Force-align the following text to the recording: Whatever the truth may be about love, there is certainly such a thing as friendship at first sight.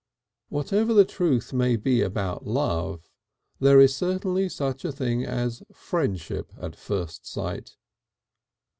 Whatever 0.49 0.95
the 0.95 1.05
truth 1.05 1.53
may 1.53 1.75
be 1.75 2.01
about 2.01 2.47
love, 2.47 3.07
there 3.59 3.79
is 3.79 3.95
certainly 3.95 4.49
such 4.49 4.83
a 4.83 4.91
thing 4.91 5.23
as 5.23 5.61
friendship 5.71 6.51
at 6.59 6.75
first 6.75 7.27
sight. 7.31 7.73